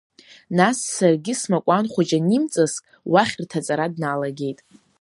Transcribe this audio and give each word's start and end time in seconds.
Нас 0.57 0.77
саргьы 0.95 1.33
смакәан 1.41 1.85
хәыҷы 1.91 2.17
анимҵаск, 2.21 2.83
уахь 3.11 3.35
рҭаҵара 3.43 3.93
дналагеит. 3.93 4.59